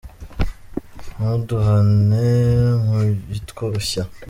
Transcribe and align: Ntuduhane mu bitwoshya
Ntuduhane 1.15 2.27
mu 2.85 2.99
bitwoshya 3.31 4.01